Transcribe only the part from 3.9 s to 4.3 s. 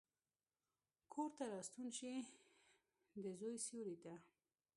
ته،